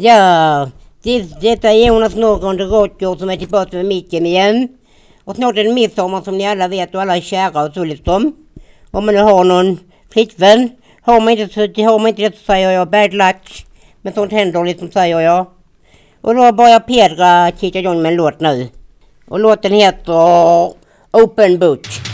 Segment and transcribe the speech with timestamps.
[0.00, 0.70] Ja,
[1.02, 4.68] det, detta är Jonas Norrgård Rådgård som är tillbaka med micken igen.
[5.24, 7.84] Och snart är det midsommar som ni alla vet och alla är kära och så
[7.84, 8.36] liksom.
[8.90, 9.78] Om man nu har någon
[10.12, 10.70] flickvän.
[11.08, 13.66] Har man inte, har man inte det så säger jag bad luck.
[14.02, 15.46] Men sånt händer liksom säger jag.
[16.20, 18.68] Och då börjar Pedra kicka igång med en låt nu.
[19.28, 20.12] Och låten heter
[21.12, 22.07] Open Book.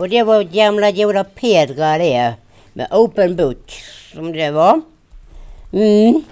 [0.00, 2.34] Och det var gamla goda Pedra det.
[2.72, 3.72] Med Open Book.
[4.14, 4.80] Som det var.
[5.72, 6.22] Mm.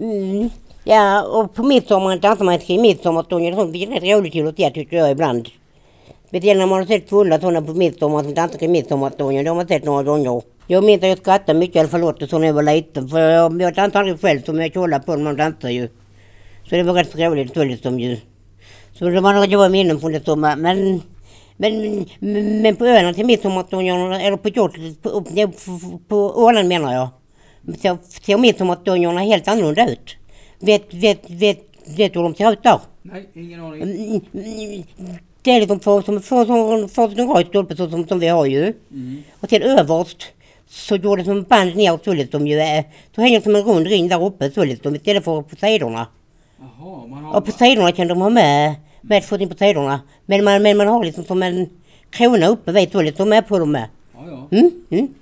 [0.00, 0.50] Mm.
[0.84, 3.72] Ja, och på midsommar dansar man till midsommarstången och sånt.
[3.72, 5.48] Det är rätt roligt till att se tycker jag ibland.
[6.28, 9.44] Speciellt när man har sett fulla sådana på midsommar som dansar till midsommarstången.
[9.44, 10.42] Det har man sett några gånger.
[10.66, 13.08] Jag minns att jag skrattade mycket, i alla fall åt det när jag var liten.
[13.08, 15.88] För jag, jag dansade aldrig själv, så jag kollade på dem, de dansar ju.
[16.68, 18.16] Så det var rätt roligt så liksom ju.
[18.98, 20.56] Så det var, några goda minnen från det sommar.
[20.56, 21.02] Men,
[21.56, 22.04] men,
[22.62, 27.08] men på öarna till midsommarstången, eller på Gotland, på, på, på Åland menar jag.
[27.82, 30.16] Så ser midsommarstångarna helt annorlunda ut.
[30.58, 31.58] Vet, vet, vet,
[31.96, 32.80] vet du hur de ser ut där?
[33.02, 33.82] Nej, ingen aning.
[33.82, 36.52] Mm, mm, Det är liksom två som får
[37.20, 38.62] en rad stolpe så som, som vi har ju.
[38.62, 39.22] Mm.
[39.40, 40.24] Och sen överst
[40.68, 42.82] så går det som band ner så liksom ju.
[43.14, 46.06] Så hänger det som en rund ring där uppe så liksom istället för på sidorna.
[46.58, 47.36] Jaha, man har...
[47.36, 48.74] Och på sidorna kan de ha med,
[49.08, 50.00] med fått in på sidorna.
[50.26, 51.68] Men man, men man har liksom som en
[52.10, 53.88] krona uppe vid så liksom med på dem med.
[54.14, 54.58] Ja, ja.
[54.58, 55.14] Mm, mm.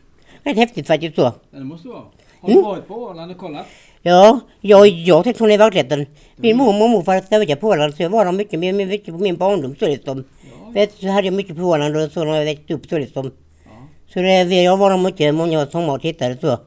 [0.44, 1.22] Rätt häftigt faktiskt så.
[1.22, 2.02] Ja, Det måste vara.
[2.40, 3.66] Har du varit på Åland och kollat?
[4.02, 6.06] Ja, jag, jag tänkte från i verkligheten.
[6.36, 9.18] Min mormor och morfar stödjade på Åland så jag var där mycket, mycket, mycket på
[9.18, 10.24] min barndom så liksom.
[10.42, 10.70] Ja.
[10.70, 13.30] Vet, så hade jag mycket på Åland och så när jag växte upp så liksom.
[13.64, 13.70] Ja.
[14.12, 16.58] Så det, jag var där mycket, många somrar och tittade så.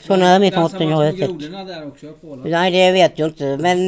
[0.00, 0.78] Så när jag vet Dansar
[1.64, 2.36] där också på?
[2.36, 3.78] Nej det vet jag inte men,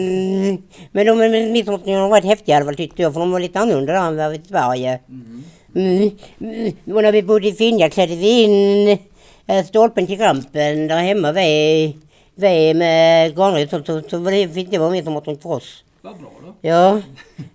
[0.93, 3.61] men de midsommarstångarna har varit häftiga i alla fall tyckte jag för de var lite
[3.61, 5.01] annorlunda där än vad vi i Sverige.
[5.09, 5.45] Mm.
[5.75, 6.11] Mm.
[6.41, 6.97] Mm.
[6.97, 8.99] Och när vi bodde i Finja klädde vi in
[9.47, 11.93] eh, stolpen till rampen där hemma vid,
[12.35, 15.85] vid med granröd så, så, så var det, fick det vara midsommarstång för oss.
[16.03, 16.55] Vad bra då.
[16.61, 17.01] Ja,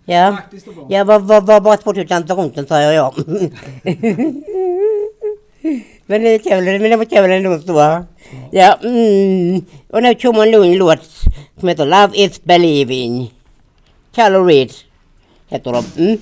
[0.06, 0.38] ja.
[0.38, 0.88] Praktiskt och bra.
[0.90, 3.14] Ja, var, var, var bara tusen runt säger jag.
[6.08, 7.84] ไม่ได้เจ็บเลยไม่ได้มาเจ็บอะไรหนูตัว
[8.56, 8.92] อย่าอื
[9.46, 9.48] ม
[9.92, 11.00] วันนี้ช่วงมันหลุนหลุด
[11.64, 13.14] เม่ตัว love is believing
[14.16, 14.70] ชาลอรีด
[15.48, 16.16] แค่ตัวอืม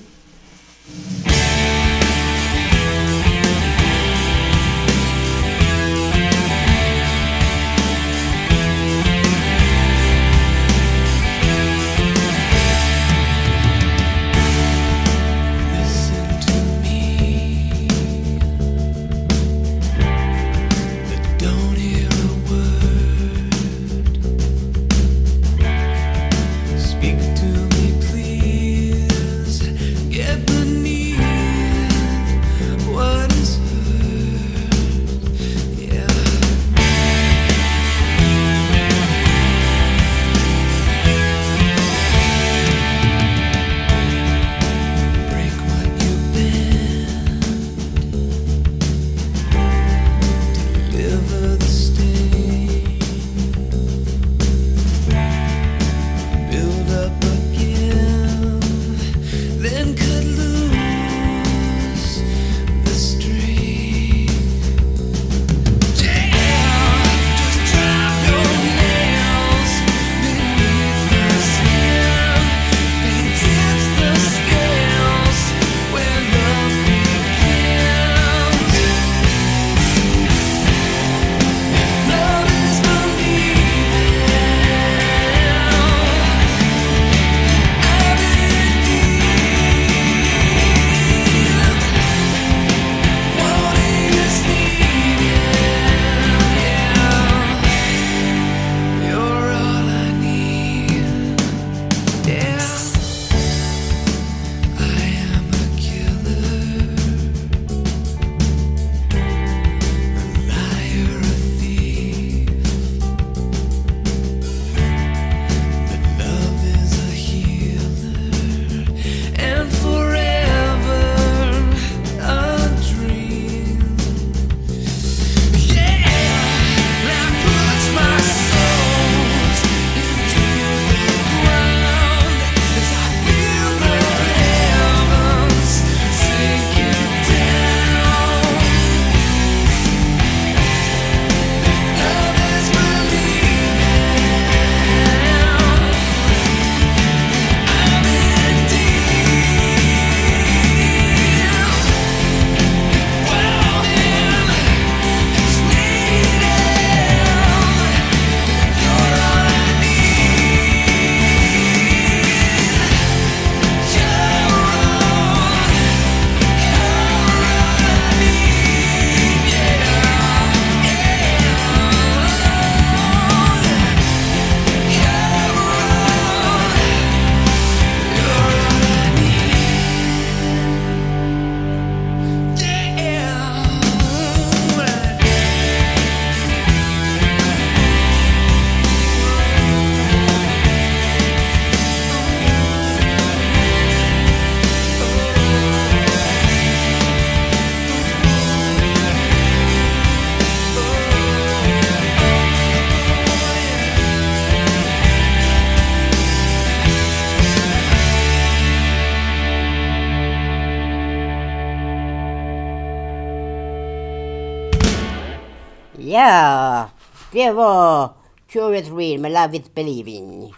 [217.40, 218.10] det var
[218.48, 220.54] Curious Real med Love Is Believing.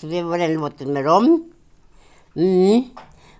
[0.00, 1.52] Så det var den låten med dem.
[2.36, 2.82] Mm.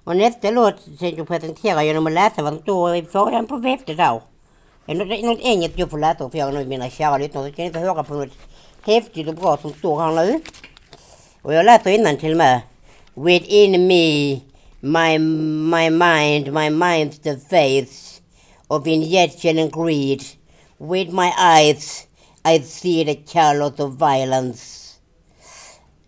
[0.05, 3.57] Och nästa låt tänkte jag presentera genom att läsa vad som står i början på
[3.57, 4.21] häftet där.
[4.87, 7.51] Det är något, något engelskt jag får läsa för jag nu mina kära lyssnare.
[7.51, 8.33] Så kan ni höra på något
[8.87, 10.41] häftigt och bra som står här nu.
[11.43, 12.61] Och jag läser innan till med.
[13.15, 14.41] Within me,
[14.81, 18.21] my, my mind, my mind's the face
[18.69, 20.23] of injection and greed.
[20.79, 22.09] With my eyes,
[22.45, 24.99] I see the colors of violence.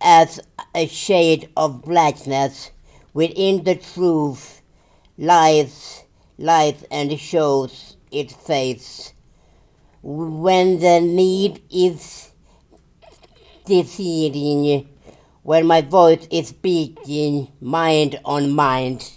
[0.01, 0.41] As
[0.75, 2.71] a shade of blackness
[3.13, 4.61] within the truth
[5.17, 6.03] lies,
[6.37, 9.13] lies and shows its face.
[10.03, 12.31] When the need is
[13.65, 14.89] deceiving,
[15.43, 19.16] when my voice is speaking mind on mind.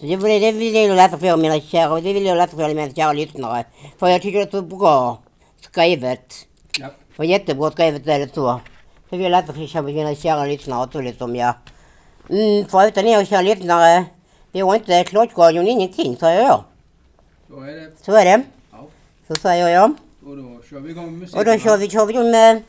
[0.00, 2.74] Det, var det, det vill jag läsa för mina kära, det vill jag läsa för
[2.74, 3.64] mina kära lyssnare.
[3.98, 5.18] För jag tycker det är så bra
[5.60, 6.34] skrivet.
[6.78, 6.88] Ja.
[7.16, 8.60] För jättebra skrivet är det så.
[9.10, 11.54] Så vill jag läsa för mina kära lyssnare så liksom jag.
[12.30, 14.04] Mm, för utan er kära lyssnare,
[14.52, 16.64] har inte Klockradion ingenting säger jag.
[17.48, 17.90] Så är det.
[18.04, 18.42] Så är det.
[18.72, 18.86] Ja.
[19.28, 19.94] Så säger jag.
[20.26, 21.38] Och då kör vi igång musiken.
[21.38, 22.62] Och då kör vi, kör vi igång med,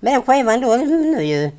[0.00, 1.50] med den skivan då nu ju.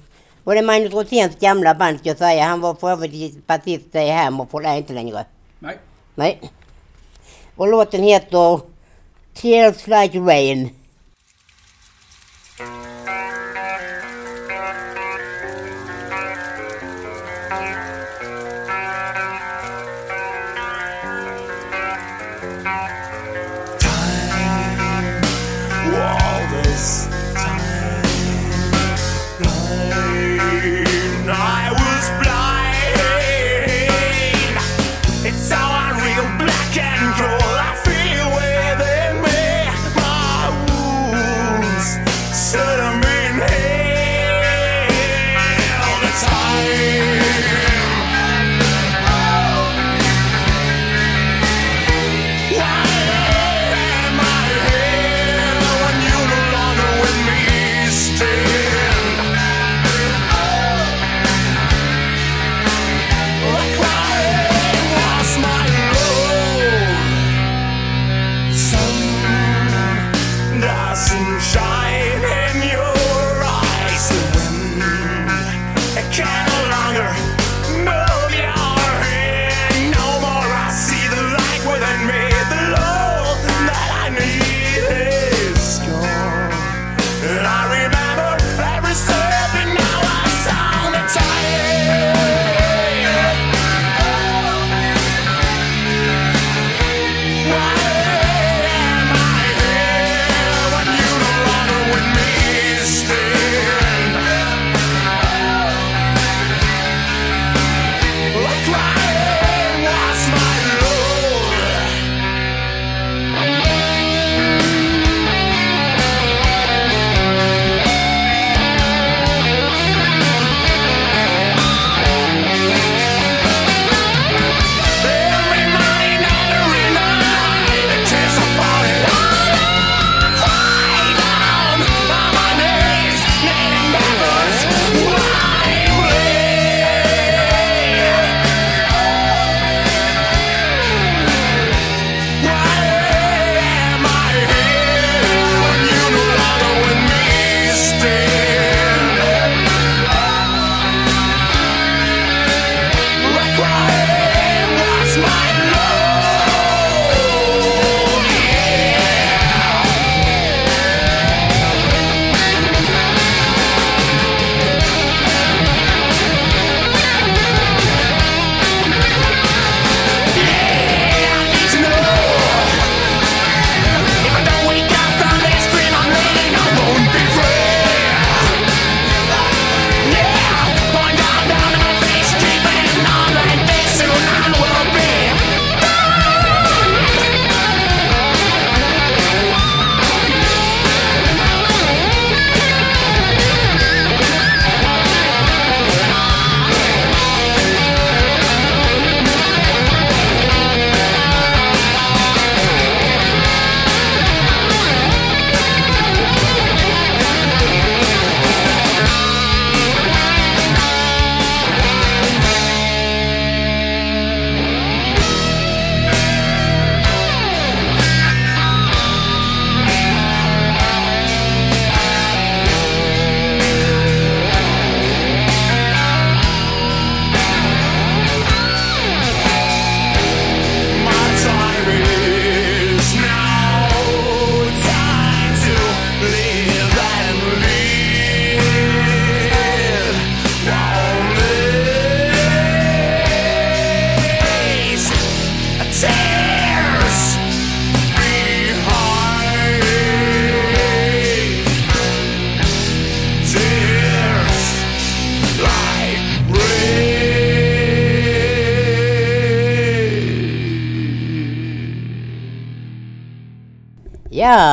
[0.46, 2.44] Och det är Magnus Roséns gamla band ska jag säga.
[2.44, 5.26] Han var för övrigt basist i Hammerfall, är inte längre.
[5.60, 5.78] Nej.
[6.16, 6.52] Nej.
[7.56, 8.60] Och låten heter
[9.34, 10.70] Tears Like Rain.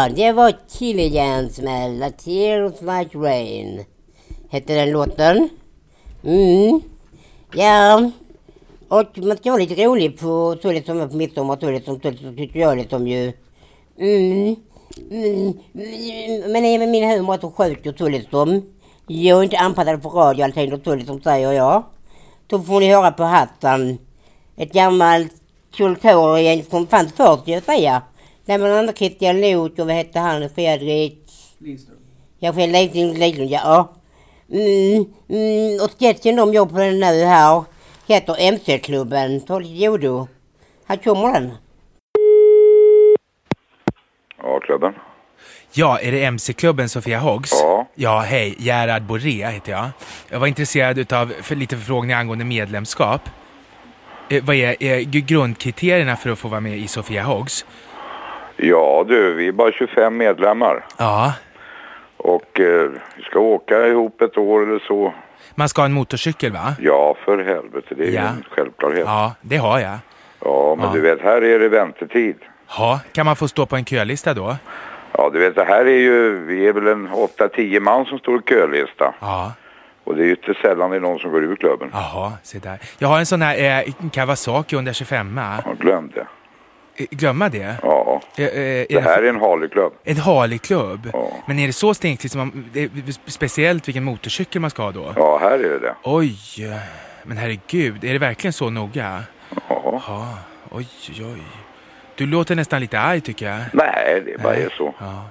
[0.08, 3.84] Det var Killians med La Tears Like Rain.
[4.50, 5.48] Hette den låten.
[6.24, 6.80] Mm.
[7.54, 8.10] Ja.
[8.88, 12.36] Och man ska vara lite rolig på så är på midsommar så som så liksom
[12.36, 13.32] tycker jag liksom ju.
[13.98, 14.56] Mm.
[15.10, 15.52] mm.
[15.74, 16.52] Mm.
[16.52, 18.62] Men även min humor är så sjuk och så liksom.
[19.06, 21.82] Jag är inte anpassad för radio allting och så liksom säger jag.
[22.46, 23.98] Då får ni höra på Hassan.
[24.56, 25.32] Ett gammalt
[25.76, 28.02] kulturgäng som fanns först, ska jag
[28.44, 30.50] där bland annat Christian Luuk och vad hette han?
[30.50, 31.18] Fredrik...
[31.58, 31.96] Lindström.
[32.38, 33.92] Jag får Lejdlund, Lejdlund, ja.
[34.50, 37.64] Mm, mm, och sketchen de gör på den nu här
[38.06, 39.40] heter MC-klubben.
[39.40, 40.28] Ta lite jodo.
[40.86, 41.52] Här kommer den.
[44.38, 44.94] Ja, klubben.
[45.72, 47.50] Ja, är det MC-klubben Sofia Hoggs?
[47.52, 47.88] Ja.
[47.94, 48.54] Ja, hej.
[48.58, 49.90] Gerhard Boré heter jag.
[50.28, 53.20] Jag var intresserad utav för lite förfrågningar angående medlemskap.
[54.30, 57.64] Eh, vad är, är grundkriterierna för att få vara med i Sofia Hoggs?
[58.56, 60.84] Ja du, vi är bara 25 medlemmar.
[60.98, 61.32] Ja,
[62.16, 65.14] Och eh, vi ska åka ihop ett år eller så.
[65.54, 66.74] man ska ha en motorcykel va?
[66.80, 67.94] Ja, för helvete.
[67.96, 68.22] Det är ju Ja.
[68.22, 69.04] en självklarhet.
[69.06, 69.98] Ja, Ja, det har jag.
[70.78, 70.90] men Ja.
[70.94, 72.36] du vet, här är det väntetid.
[72.78, 74.56] Ja, kan man få stå på en kölista då?
[75.12, 78.38] Ja, du vet, det här är ju, vi är väl en 8-10 man som står
[78.38, 79.14] i kölista.
[79.20, 79.52] Ja,
[80.04, 81.88] Och det är ju inte sällan det är någon som går ur klubben.
[81.92, 82.78] jaha, se där.
[82.98, 85.40] Jag har en sån här eh, Kawasaki 125.
[85.64, 86.26] Jag glömde.
[86.96, 87.76] Eh, glömma det?
[87.82, 89.92] Ja, Eh, eh, är det här är en Harley-klubb.
[90.04, 91.10] En Harley-klubb?
[91.12, 91.28] Ja.
[91.46, 95.12] Men är det så stinkligt som man, är speciellt vilken motorcykel man ska ha då?
[95.16, 95.94] Ja, här är det det.
[96.02, 96.36] Oj,
[97.22, 99.22] men herregud, är det verkligen så noga?
[99.68, 100.02] Ja.
[100.06, 100.38] Ja,
[100.70, 101.42] oj, oj, oj.
[102.14, 103.60] Du låter nästan lite arg tycker jag.
[103.72, 104.94] Nej, det bara är så.
[104.98, 105.24] Ja,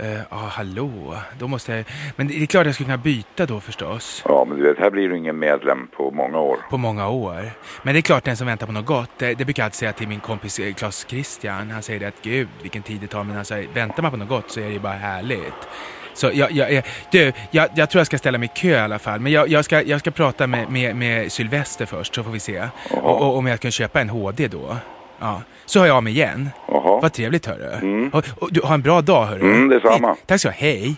[0.00, 1.84] Eh, ja hallå, då måste jag...
[2.16, 4.22] Men det är klart jag skulle kunna byta då förstås.
[4.24, 6.58] Ja, men du vet, här blir du ingen medlem på många år.
[6.70, 7.50] På många år.
[7.82, 9.78] Men det är klart den som väntar på något gott, det, det brukar jag alltid
[9.78, 11.70] säga till min kompis eh, Claes Christian.
[11.70, 14.28] Han säger det att gud vilken tid det tar, men alltså, väntar man på något
[14.28, 15.68] gott så är det ju bara härligt.
[16.14, 18.78] Så jag, jag, jag, du, jag, jag tror jag ska ställa mig i kö i
[18.78, 19.20] alla fall.
[19.20, 22.40] Men jag, jag, ska, jag ska prata med, med, med Sylvester först så får vi
[22.40, 22.68] se.
[22.90, 24.76] Och, och om jag kan köpa en HD då.
[25.20, 25.42] Ja.
[25.66, 26.50] Så hör jag av mig igen.
[26.68, 27.00] Jaha.
[27.00, 28.10] Vad trevligt hörru.
[28.12, 29.54] Och, och, du har en bra dag hörru.
[29.54, 30.08] Mm, detsamma.
[30.08, 30.16] Hej.
[30.26, 30.96] Tack så hej.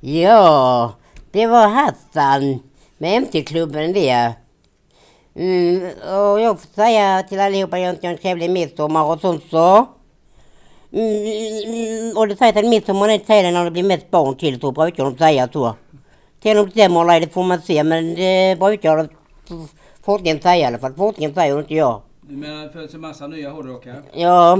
[0.00, 0.92] Ja,
[1.32, 2.60] det var Hassan
[2.98, 4.32] med MC-klubben det.
[5.36, 9.44] Mm, och jag får säga till allihopa att jag önskar en trevlig midsommar och sånt
[9.50, 9.86] så.
[10.92, 14.72] Mm, och det sägs att midsommar är tiden när det blir mest barn till, så
[14.72, 15.74] brukar de säga så.
[16.42, 19.08] Till om det stämmer eller det får man se, men det brukar
[20.04, 20.94] forskningen säga i alla fall.
[20.94, 22.02] Forskningen säger inte jag.
[22.28, 24.02] Du menar det föds en massa nya hårdrockare?
[24.12, 24.58] Ja,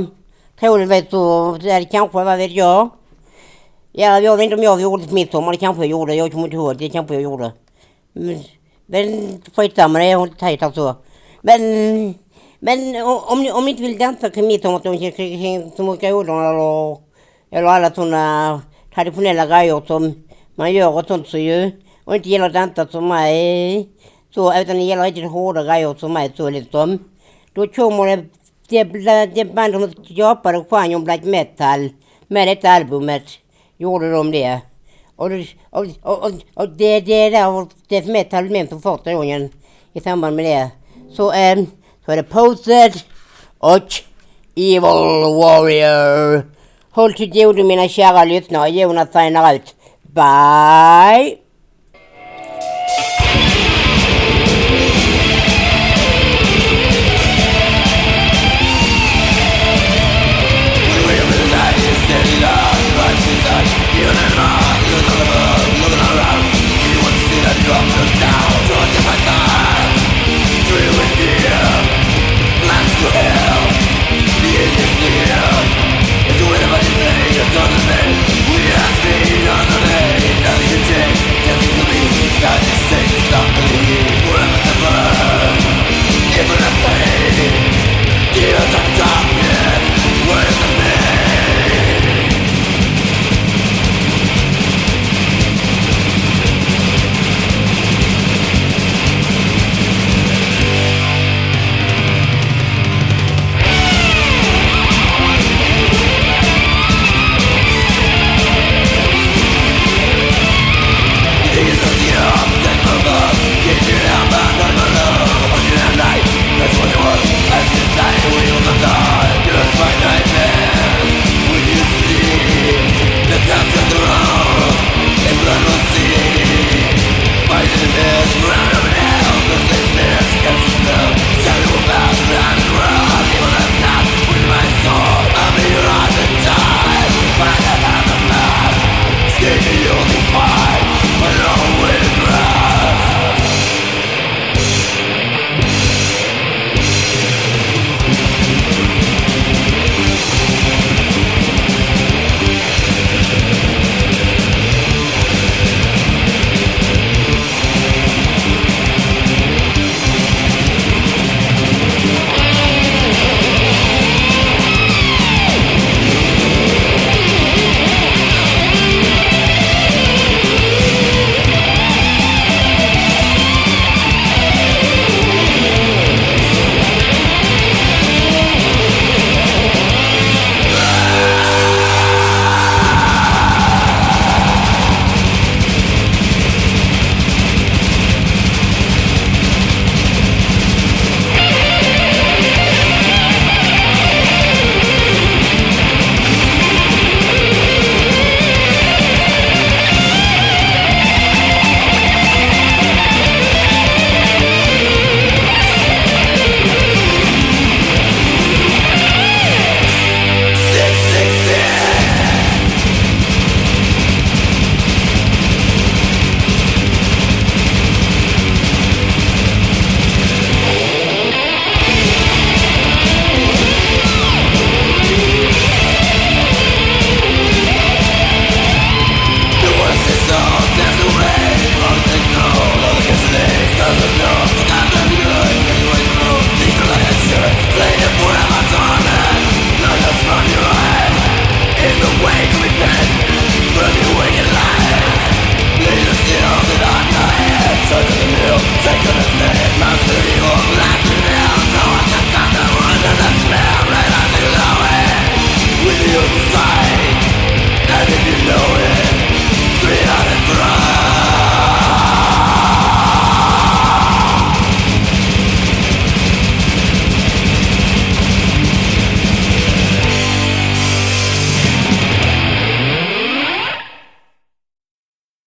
[0.61, 2.89] troligtvis så, det kanske, vad vet jag.
[3.93, 6.45] Ja, jag vet inte om jag gjorde till midsommar, det kanske jag gjorde, jag kommer
[6.45, 7.53] inte ihåg, det kanske jag gjorde.
[8.17, 8.39] Mm,
[8.87, 10.97] men, men skitsamma, det är inte tajt alltså.
[11.43, 11.61] Men,
[12.59, 12.79] men
[13.33, 16.97] om ni, om ni inte vill dansa kring midsommar kring- kring kring eller,
[17.51, 18.61] eller alla sådana
[18.95, 20.15] traditionella grejer som
[20.55, 21.71] man gör och sånt så ju.
[22.05, 23.89] Och inte gillar att dansa som mig,
[24.35, 26.99] så, utan det gäller riktigt hårda grejer som mig så liksom.
[27.55, 28.25] Då kommer det,
[28.69, 28.85] det,
[29.35, 31.89] det band som skapade genren black metal
[32.27, 33.23] med detta albumet.
[33.77, 34.61] Gjorde de det.
[35.17, 39.13] Och, det- och, och, och, och det, det är där death metal med för första
[39.15, 39.51] gången
[39.93, 40.71] i samband med det.
[41.17, 41.67] Så, ähm,
[42.05, 42.93] så är det Posted
[43.59, 43.89] och
[44.57, 44.81] Evil
[45.41, 46.51] Warrior.
[46.91, 48.69] Håll till godo mina kära lyssnare.
[48.69, 49.75] Jonas signar ut.
[50.03, 51.39] Bye!